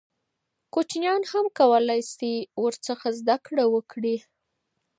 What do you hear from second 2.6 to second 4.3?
ورڅخه زده کړه وکړي.